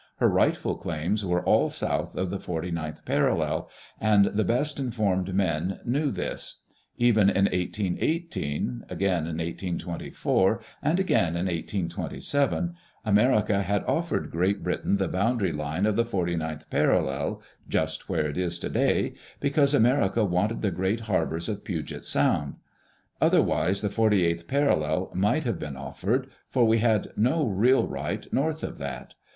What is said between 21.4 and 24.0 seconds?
of Puget Sound; otherwise the